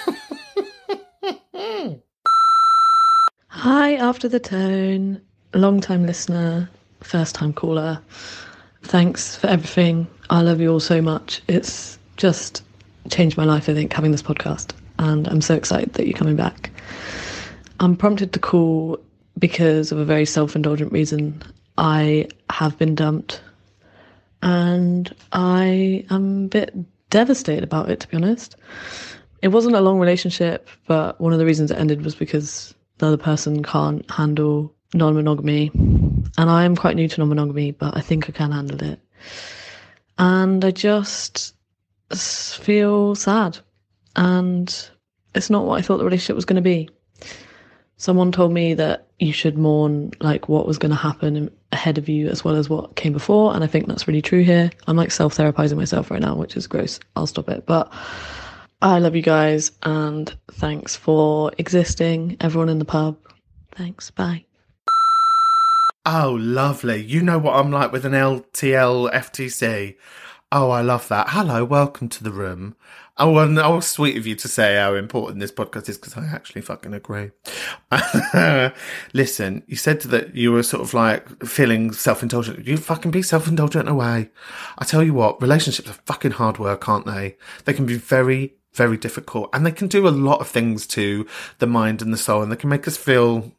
[3.47, 5.21] Hi, after the tone,
[5.53, 6.69] long time listener,
[7.01, 7.99] first time caller.
[8.83, 10.07] Thanks for everything.
[10.29, 11.41] I love you all so much.
[11.47, 12.63] It's just
[13.09, 14.73] changed my life, I think, having this podcast.
[14.99, 16.69] And I'm so excited that you're coming back.
[17.79, 18.99] I'm prompted to call
[19.39, 21.41] because of a very self indulgent reason.
[21.77, 23.41] I have been dumped
[24.41, 26.75] and I am a bit
[27.15, 28.57] devastated about it, to be honest.
[29.41, 33.07] It wasn't a long relationship, but one of the reasons it ended was because the
[33.07, 35.71] other person can't handle non monogamy.
[35.73, 38.99] And I am quite new to non monogamy, but I think I can handle it.
[40.17, 41.55] And I just
[42.13, 43.59] feel sad.
[44.17, 44.67] And
[45.35, 46.89] it's not what I thought the relationship was going to be.
[47.95, 52.07] Someone told me that you should mourn like what was going to happen ahead of
[52.07, 54.71] you as well as what came before, and I think that's really true here.
[54.87, 56.99] I'm like self therapizing myself right now, which is gross.
[57.15, 57.65] I'll stop it.
[57.65, 57.91] But
[58.81, 63.17] I love you guys, and thanks for existing, everyone in the pub.
[63.73, 64.09] Thanks.
[64.09, 64.45] Bye.
[66.05, 67.03] Oh, lovely.
[67.03, 69.95] You know what I'm like with an LTL FTC.
[70.51, 71.29] Oh, I love that.
[71.29, 72.75] Hello, welcome to the room.
[73.17, 76.25] Oh, and oh, sweet of you to say how important this podcast is because I
[76.25, 77.31] actually fucking agree.
[79.13, 82.67] Listen, you said that you were sort of like feeling self indulgent.
[82.67, 84.31] You fucking be self indulgent away.
[84.77, 87.37] I tell you what, relationships are fucking hard work, aren't they?
[87.63, 91.25] They can be very, very difficult and they can do a lot of things to
[91.59, 93.53] the mind and the soul and they can make us feel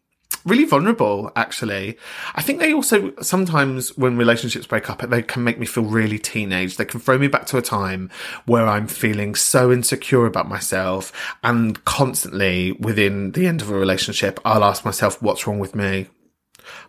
[0.47, 1.99] really vulnerable actually
[2.35, 6.19] i think they also sometimes when relationships break up they can make me feel really
[6.19, 8.09] teenage they can throw me back to a time
[8.47, 14.41] where i'm feeling so insecure about myself and constantly within the end of a relationship
[14.45, 16.07] i'll ask myself what's wrong with me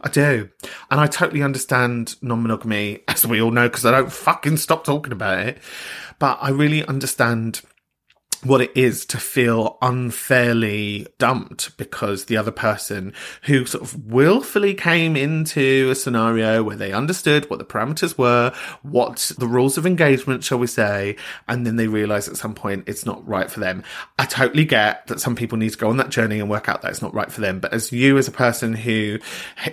[0.02, 0.50] I do.
[0.90, 4.84] And I totally understand non monogamy, as we all know, because I don't fucking stop
[4.84, 5.60] talking about it.
[6.20, 7.62] But I really understand
[8.44, 14.74] what it is to feel unfairly dumped because the other person who sort of willfully
[14.74, 19.86] came into a scenario where they understood what the parameters were, what the rules of
[19.86, 21.16] engagement, shall we say,
[21.48, 23.84] and then they realize at some point it's not right for them.
[24.20, 26.82] I totally get that some people need to go on that journey and work out
[26.82, 27.60] that it's not right for them.
[27.60, 29.20] But as you, as a person who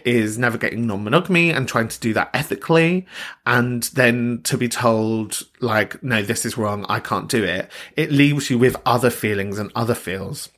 [0.04, 3.06] is navigating non-monogamy and trying to do that ethically,
[3.46, 8.10] and then to be told like, no, this is wrong, I can't do it, it
[8.10, 10.50] leaves you with other feelings and other feels.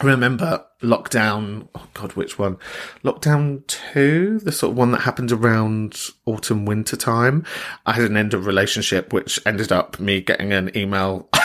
[0.00, 2.56] I remember lockdown, oh God, which one?
[3.04, 7.44] Lockdown two, the sort of one that happened around autumn, winter time.
[7.84, 11.28] I had an end of relationship, which ended up me getting an email.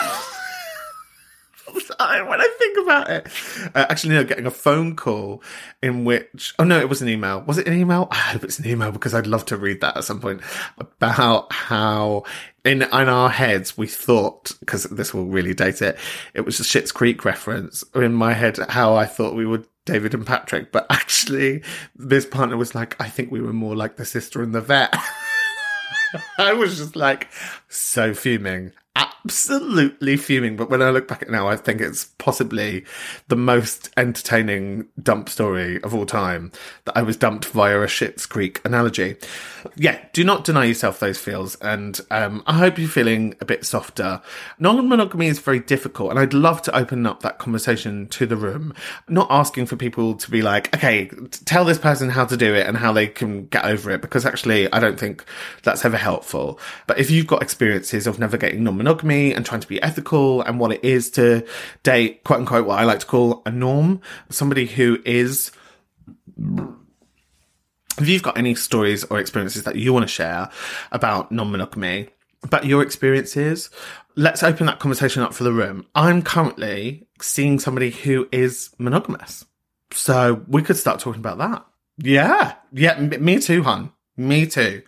[1.98, 3.28] Sorry, when I think about it,
[3.74, 5.42] uh, actually, no, getting a phone call
[5.82, 7.42] in which, oh no, it was an email.
[7.42, 8.08] Was it an email?
[8.10, 10.40] I hope it's an email because I'd love to read that at some point
[10.78, 12.24] about how
[12.64, 15.98] in, in our heads we thought, because this will really date it,
[16.34, 20.14] it was a Schitt's Creek reference in my head, how I thought we would David
[20.14, 21.62] and Patrick, but actually
[21.94, 24.94] this partner was like, I think we were more like the sister and the vet.
[26.38, 27.28] I was just like
[27.68, 28.72] so fuming.
[29.26, 30.54] Absolutely fuming.
[30.54, 32.84] But when I look back at it now, I think it's possibly
[33.26, 36.52] the most entertaining dump story of all time
[36.84, 39.16] that I was dumped via a Schitt's Creek analogy.
[39.74, 41.56] Yeah, do not deny yourself those feels.
[41.56, 44.22] And um, I hope you're feeling a bit softer.
[44.60, 46.10] Non monogamy is very difficult.
[46.10, 48.74] And I'd love to open up that conversation to the room,
[49.08, 51.06] not asking for people to be like, okay,
[51.46, 54.24] tell this person how to do it and how they can get over it, because
[54.24, 55.24] actually, I don't think
[55.64, 56.60] that's ever helpful.
[56.86, 60.60] But if you've got experiences of navigating non monogamy and trying to be ethical and
[60.60, 61.46] what it is to
[61.82, 64.00] date, quote unquote, what I like to call a norm,
[64.30, 65.52] somebody who is
[67.98, 70.50] if you've got any stories or experiences that you want to share
[70.92, 72.08] about non-monogamy,
[72.42, 73.70] about your experiences,
[74.16, 75.86] let's open that conversation up for the room.
[75.94, 79.44] I'm currently seeing somebody who is monogamous.
[79.92, 81.64] So we could start talking about that.
[81.98, 82.54] Yeah.
[82.72, 82.98] Yeah.
[83.00, 83.92] me too, hun.
[84.16, 84.82] Me too.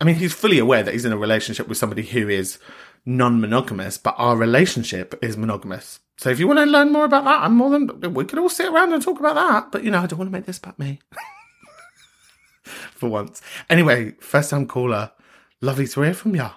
[0.00, 2.58] I mean, he's fully aware that he's in a relationship with somebody who is
[3.06, 6.00] non-monogamous, but our relationship is monogamous.
[6.18, 8.48] So if you want to learn more about that, I'm more than, we could all
[8.48, 9.70] sit around and talk about that.
[9.70, 11.00] But you know, I don't want to make this about me.
[12.64, 13.40] For once.
[13.70, 15.12] Anyway, first time caller.
[15.60, 16.50] Lovely to hear from ya.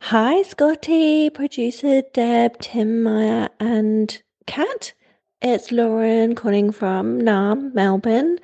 [0.00, 4.92] Hi, Scotty, producer Deb, Tim, Maya, and Kat.
[5.42, 8.38] It's Lauren calling from Naarm, Melbourne.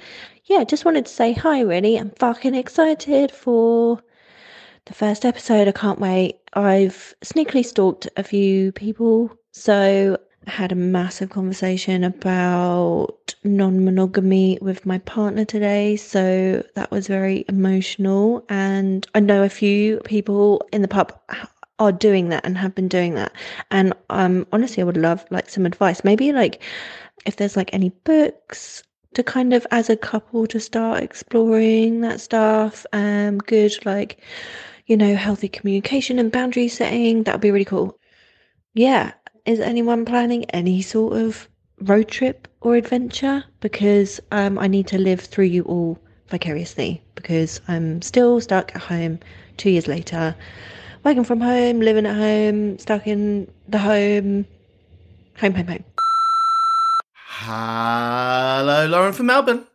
[0.44, 1.96] Yeah, just wanted to say hi, really.
[1.96, 4.02] I'm fucking excited for
[4.90, 5.68] the first episode.
[5.68, 6.40] I can't wait.
[6.54, 14.58] I've sneakily stalked a few people, so I had a massive conversation about non monogamy
[14.60, 15.94] with my partner today.
[15.94, 18.44] So that was very emotional.
[18.48, 21.16] And I know a few people in the pub
[21.78, 23.32] are doing that and have been doing that.
[23.70, 26.02] And um, honestly, I would love like some advice.
[26.02, 26.60] Maybe like
[27.26, 28.82] if there's like any books
[29.14, 32.86] to kind of as a couple to start exploring that stuff.
[32.92, 34.20] Um, good like
[34.90, 37.22] you know healthy communication and boundary setting.
[37.22, 37.96] That would be really cool.
[38.74, 39.12] Yeah,
[39.46, 41.48] is anyone planning any sort of
[41.82, 43.44] road trip or adventure?
[43.60, 45.96] Because um, I need to live through you all
[46.28, 49.20] vicariously because I'm still stuck at home
[49.58, 50.34] two years later,
[51.04, 54.44] working from home, living at home, stuck in the home,
[55.38, 55.84] home, home, home.
[57.14, 59.69] Hello, Lauren from Melbourne.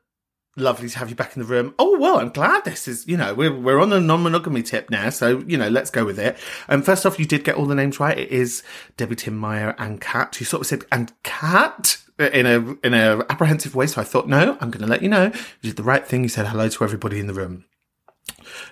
[0.57, 1.75] Lovely to have you back in the room.
[1.77, 3.05] Oh well, I'm glad this is.
[3.07, 6.17] You know, we're we're on a non-monogamy tip now, so you know, let's go with
[6.17, 6.37] it.
[6.69, 8.17] And um, first off, you did get all the names right.
[8.17, 8.63] It is
[8.95, 10.39] Debbie, Tim, Maya, and Kat.
[10.39, 13.87] You sort of said and Kat in a in a apprehensive way.
[13.87, 15.25] So I thought, no, I'm going to let you know.
[15.61, 16.23] You did the right thing.
[16.23, 17.65] You said hello to everybody in the room.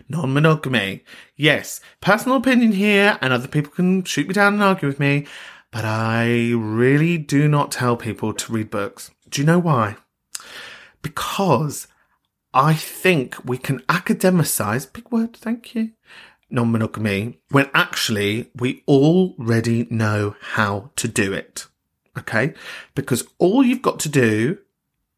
[0.07, 1.03] Non-monogamy.
[1.35, 5.27] Yes, personal opinion here, and other people can shoot me down and argue with me.
[5.69, 9.11] But I really do not tell people to read books.
[9.29, 9.97] Do you know why?
[11.03, 11.87] Because
[12.53, 15.91] I think we can academicize, big word, thank you,
[16.49, 21.67] non monogamy, when actually we already know how to do it.
[22.17, 22.53] Okay?
[22.95, 24.57] Because all you've got to do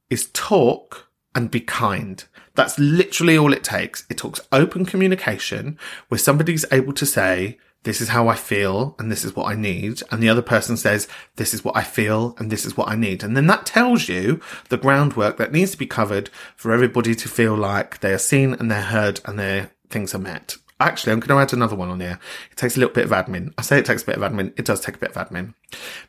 [0.09, 2.23] is talk and be kind.
[2.55, 4.05] That's literally all it takes.
[4.09, 9.11] It talks open communication where somebody's able to say, this is how I feel and
[9.11, 10.01] this is what I need.
[10.11, 12.95] And the other person says, this is what I feel and this is what I
[12.95, 13.23] need.
[13.23, 17.29] And then that tells you the groundwork that needs to be covered for everybody to
[17.29, 20.57] feel like they are seen and they're heard and their things are met.
[20.79, 22.19] Actually, I'm going to add another one on here.
[22.51, 23.53] It takes a little bit of admin.
[23.57, 24.57] I say it takes a bit of admin.
[24.59, 25.53] It does take a bit of admin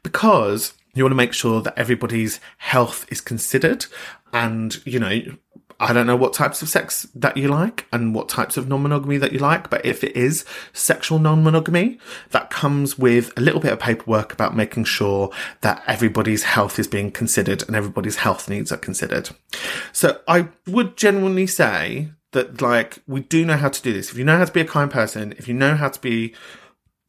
[0.02, 3.84] because you want to make sure that everybody's health is considered
[4.32, 5.20] and, you know,
[5.78, 9.18] I don't know what types of sex that you like and what types of non-monogamy
[9.18, 11.98] that you like, but if it is sexual non-monogamy,
[12.30, 16.88] that comes with a little bit of paperwork about making sure that everybody's health is
[16.88, 19.30] being considered and everybody's health needs are considered.
[19.92, 24.10] So I would genuinely say that like we do know how to do this.
[24.10, 26.34] If you know how to be a kind person, if you know how to be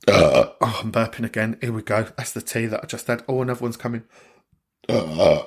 [0.07, 1.57] uh, oh, I'm burping again.
[1.59, 2.03] Here we go.
[2.15, 3.23] That's the tea that I just had.
[3.27, 4.03] Oh, another one's coming.
[4.87, 5.43] Uh,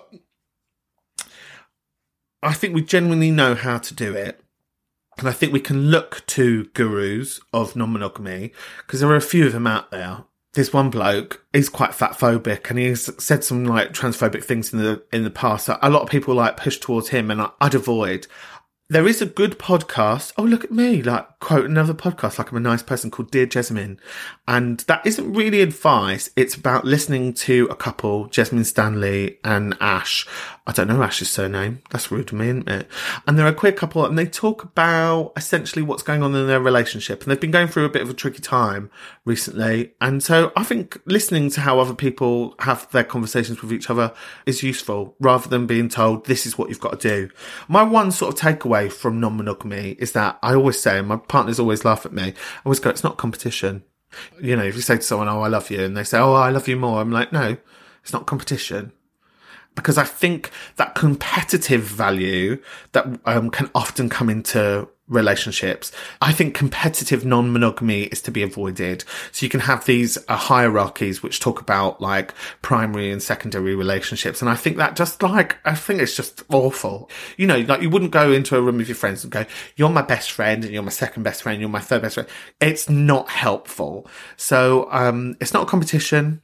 [2.42, 4.40] I think we genuinely know how to do it.
[5.18, 9.20] And I think we can look to gurus of non monogamy because there are a
[9.20, 10.24] few of them out there.
[10.54, 14.80] There's one bloke, he's quite fat phobic and he's said some like transphobic things in
[14.80, 15.66] the in the past.
[15.66, 18.26] So a lot of people like push towards him and I, I'd avoid.
[18.88, 20.32] There is a good podcast.
[20.36, 23.46] Oh, look at me, like quote another podcast, like I'm a nice person called Dear
[23.46, 23.98] Jessamyn.
[24.46, 26.30] And that isn't really advice.
[26.36, 30.26] It's about listening to a couple, Jessamyn Stanley and Ash.
[30.66, 31.82] I don't know Ash's surname.
[31.90, 32.86] That's rude of me, isn't it?
[33.26, 36.60] And they're a queer couple and they talk about essentially what's going on in their
[36.60, 37.22] relationship.
[37.22, 38.90] And they've been going through a bit of a tricky time
[39.24, 39.94] recently.
[40.00, 44.12] And so I think listening to how other people have their conversations with each other
[44.46, 47.30] is useful rather than being told this is what you've got to do.
[47.66, 51.84] My one sort of takeaway from non-monogamy is that I always say, my partners always
[51.84, 53.84] laugh at me, I always go, it's not competition.
[54.42, 56.34] You know, if you say to someone, "Oh, I love you," and they say, "Oh,
[56.34, 57.56] I love you more," I'm like, no,
[58.02, 58.90] it's not competition.
[59.76, 62.60] Because I think that competitive value
[62.90, 65.92] that um, can often come into relationships.
[66.22, 69.04] I think competitive non-monogamy is to be avoided.
[69.32, 72.32] So you can have these uh, hierarchies which talk about like
[72.62, 74.40] primary and secondary relationships.
[74.40, 77.10] And I think that just like, I think it's just awful.
[77.36, 79.44] You know, like you wouldn't go into a room with your friends and go,
[79.76, 82.28] you're my best friend and you're my second best friend, you're my third best friend.
[82.60, 84.06] It's not helpful.
[84.36, 86.42] So, um, it's not a competition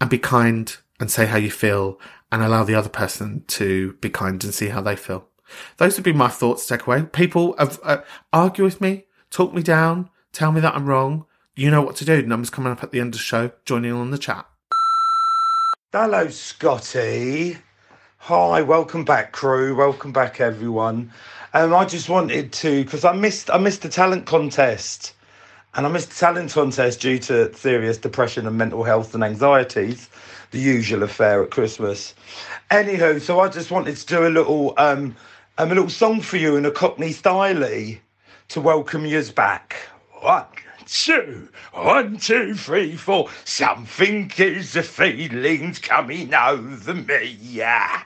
[0.00, 2.00] and be kind and say how you feel
[2.32, 5.28] and allow the other person to be kind and see how they feel.
[5.76, 7.02] Those would be my thoughts to take away.
[7.02, 7.98] People have, uh,
[8.32, 11.26] argue with me, talk me down, tell me that I'm wrong.
[11.56, 12.22] You know what to do.
[12.22, 13.52] Numbers coming up at the end of the show.
[13.64, 14.46] Join in on the chat.
[15.92, 17.56] Hello, Scotty.
[18.18, 19.76] Hi, welcome back, crew.
[19.76, 21.12] Welcome back, everyone.
[21.52, 25.14] Um, I just wanted to because I missed I missed the talent contest,
[25.74, 30.08] and I missed the talent contest due to serious depression and mental health and anxieties,
[30.50, 32.14] the usual affair at Christmas.
[32.70, 35.14] Anywho, so I just wanted to do a little um,
[35.56, 37.94] um a little song for you in a Cockney style
[38.48, 39.76] to welcome yous back.
[40.20, 40.46] One,
[40.84, 43.28] two, one, two, three, four.
[43.44, 47.38] Something is a feeling's coming over me.
[47.40, 48.02] Yeah.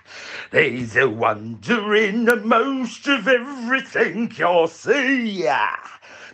[0.51, 5.31] There's a wonder in the most of everything you see.
[5.31, 5.77] Yeah.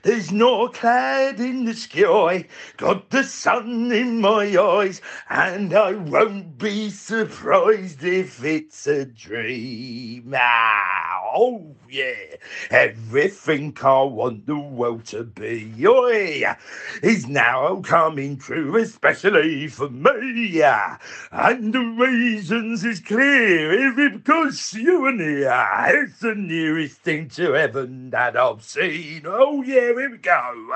[0.05, 2.47] There's no cloud in the sky,
[2.77, 5.01] got the sun in my eyes,
[5.31, 10.35] and I won't be surprised if it's a dream.
[10.37, 12.37] Ah, oh yeah,
[12.71, 16.57] everything I want the world to be, oh yeah,
[17.03, 20.49] is now coming true, especially for me.
[20.49, 20.99] Yeah.
[21.33, 26.99] And the reasons is clear, if it because you and me, ah, it's the nearest
[26.99, 29.23] thing to heaven that I've seen.
[29.27, 30.69] Oh yeah, here we go.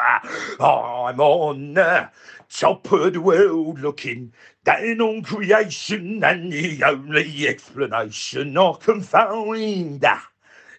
[0.61, 2.11] Ah, I'm on the
[2.51, 4.33] top of the world looking
[4.65, 10.05] down on creation, and the only explanation I can find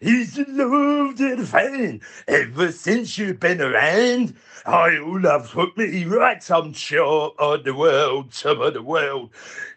[0.02, 4.36] is the love that I've had ever since you've been around.
[4.66, 9.32] Your love's put me right on top of the world, top of the world,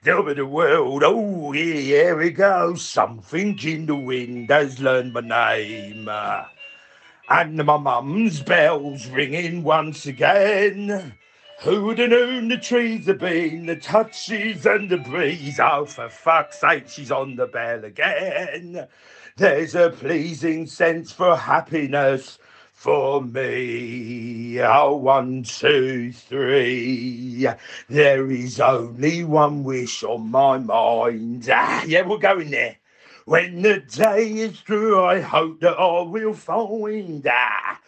[0.05, 1.03] top of the world.
[1.05, 2.75] Oh, yeah, here we go.
[2.75, 6.09] Something in the wind has learned my name.
[7.35, 11.15] And my mum's bells ringing once again.
[11.61, 15.59] Who'd have known the trees have been the touches and the breeze?
[15.59, 18.87] Oh, for fuck's sake, she's on the bell again.
[19.39, 22.39] There's a pleasing sense for happiness
[22.75, 24.61] for me.
[24.61, 27.47] Oh, one, two, three.
[27.89, 31.49] There is only one wish on my mind.
[31.51, 32.77] Ah, yeah, we're going there.
[33.25, 37.79] When the day is through, I hope that I will find that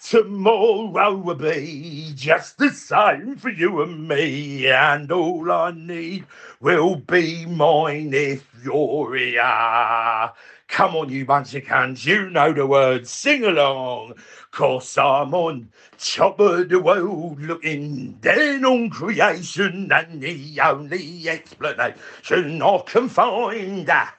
[0.00, 6.24] tomorrow will be just the same for you and me, and all I need
[6.60, 10.32] will be mine if you're here.
[10.68, 14.14] Come on, you bunch of cans, you know the words, sing along.
[14.52, 15.68] Cause I'm on
[15.98, 23.90] top of the world looking down on creation, and the only explanation I can find.
[23.90, 24.14] ah,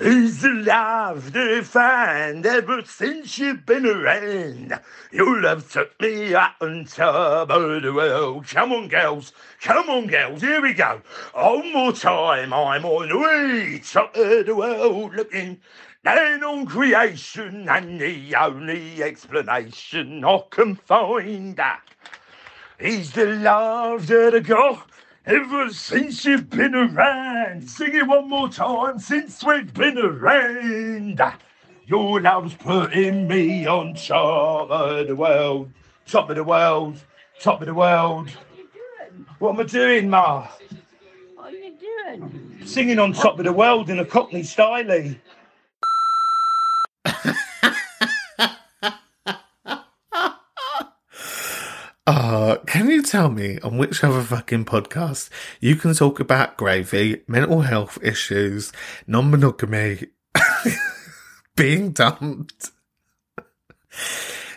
[0.00, 4.78] is the love that find ever since you've been around.
[5.10, 8.46] Your love took me on top of the world.
[8.46, 9.32] Come on, girls.
[9.60, 10.40] Come on, girls.
[10.40, 11.02] Here we go.
[11.34, 12.52] One more time.
[12.52, 13.80] I'm on the way.
[13.80, 15.60] Top of the world looking
[16.04, 17.68] down on creation.
[17.68, 21.82] And the only explanation I can find ah,
[22.78, 24.87] is the love that I got
[25.28, 27.68] ever since you've been around.
[27.68, 31.20] Sing it one more time since we've been around.
[31.86, 35.70] Your love's putting me on top of the world,
[36.06, 36.98] top of the world,
[37.40, 38.30] top of the world.
[39.38, 40.48] What am I doing, Ma?
[41.34, 42.60] What are you doing?
[42.64, 45.14] Singing on top of the world in a Cockney style.
[52.98, 55.30] You tell me on which other fucking podcast
[55.60, 58.72] you can talk about gravy, mental health issues,
[59.06, 60.08] non monogamy,
[61.56, 62.72] being dumped,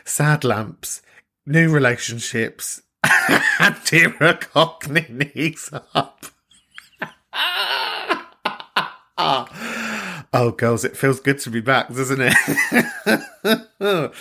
[0.03, 1.03] sad lamps,
[1.45, 2.81] new relationships,
[3.59, 6.25] and Tira Cockney knees up?
[10.33, 14.11] Oh, girls, it feels good to be back, doesn't it?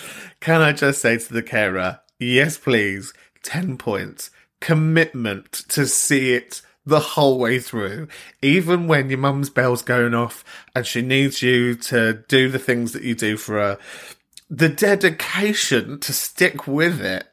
[0.41, 3.13] Can I just say to the carer, yes, please,
[3.43, 4.29] 10 points,
[4.59, 8.07] commitment to see it the whole way through,
[8.41, 10.43] even when your mum's bell's going off
[10.75, 13.77] and she needs you to do the things that you do for her.
[14.49, 17.27] The dedication to stick with it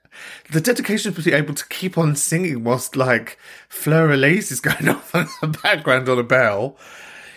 [0.50, 3.38] The dedication to be able to keep on singing whilst like
[3.68, 6.76] Fleur Elise is going off in the background on a bell.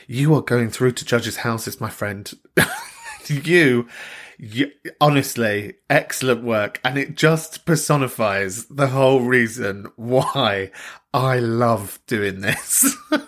[0.08, 2.32] You are going through to judges' houses, my friend.
[3.28, 3.88] you,
[4.42, 6.82] you, honestly, excellent work.
[6.84, 10.72] And it just personifies the whole reason why
[11.14, 12.98] I love doing this.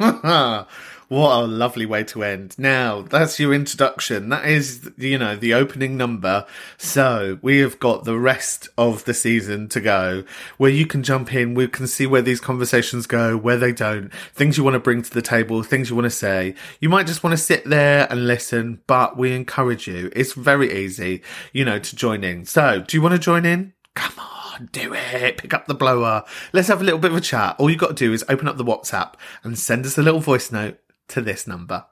[1.10, 2.54] what a lovely way to end.
[2.56, 4.28] Now, that's your introduction.
[4.28, 6.46] That is, you know, the opening number.
[6.78, 10.22] So we have got the rest of the season to go
[10.56, 11.54] where you can jump in.
[11.54, 15.02] We can see where these conversations go, where they don't, things you want to bring
[15.02, 16.54] to the table, things you want to say.
[16.78, 20.12] You might just want to sit there and listen, but we encourage you.
[20.14, 22.44] It's very easy, you know, to join in.
[22.44, 23.72] So do you want to join in?
[23.96, 25.38] Come on do it.
[25.38, 26.22] Pick up the blower.
[26.52, 27.56] Let's have a little bit of a chat.
[27.58, 30.20] All you got to do is open up the WhatsApp and send us a little
[30.20, 30.78] voice note
[31.10, 31.84] to this number.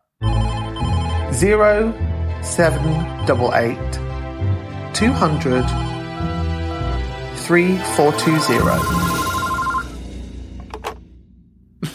[1.32, 1.92] Zero
[2.42, 3.92] seven double eight
[4.94, 5.64] two hundred
[7.36, 9.07] three four two zero.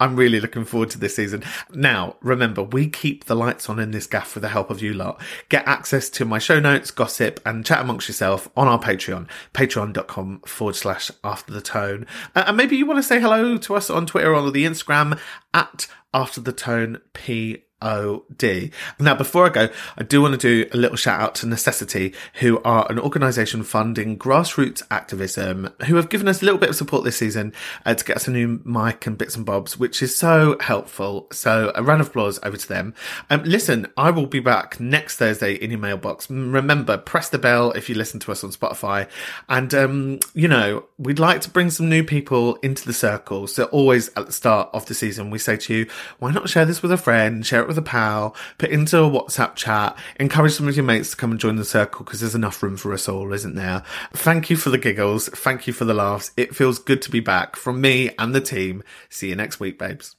[0.00, 1.44] I'm really looking forward to this season.
[1.72, 4.92] Now, remember, we keep the lights on in this gaff with the help of you
[4.92, 5.20] lot.
[5.48, 10.40] Get access to my show notes, gossip, and chat amongst yourself on our Patreon, patreon.com
[10.40, 12.06] forward slash after the tone.
[12.34, 14.64] Uh, and maybe you want to say hello to us on Twitter or on the
[14.64, 15.18] Instagram
[15.54, 18.70] at after the tone P OD.
[18.98, 22.14] Now, before I go, I do want to do a little shout out to Necessity,
[22.34, 26.76] who are an organisation funding grassroots activism, who have given us a little bit of
[26.76, 27.52] support this season
[27.86, 31.28] uh, to get us a new mic and bits and bobs, which is so helpful.
[31.32, 32.94] So, a round of applause over to them.
[33.30, 36.28] Um, listen, I will be back next Thursday in your mailbox.
[36.30, 39.08] Remember, press the bell if you listen to us on Spotify.
[39.48, 43.46] And, um, you know, we'd like to bring some new people into the circle.
[43.46, 45.86] So, always at the start of the season, we say to you,
[46.18, 49.10] why not share this with a friend, share it with a pal, put into a
[49.10, 52.34] WhatsApp chat, encourage some of your mates to come and join the circle because there's
[52.34, 53.82] enough room for us all, isn't there?
[54.12, 55.28] Thank you for the giggles.
[55.28, 56.32] Thank you for the laughs.
[56.36, 58.82] It feels good to be back from me and the team.
[59.10, 60.16] See you next week, babes.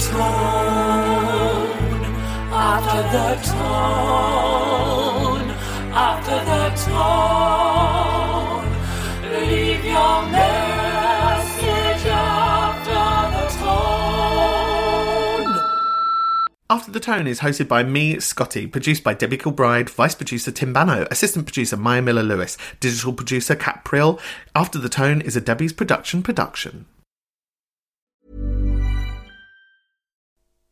[0.00, 0.44] Tone
[2.52, 4.53] after the tone
[16.70, 20.72] After the Tone is hosted by me, Scotty, produced by Debbie Kilbride, vice producer Tim
[20.72, 24.18] Bano, assistant producer Maya Miller Lewis, digital producer Kat Prill.
[24.54, 26.86] After the Tone is a Debbie's production production.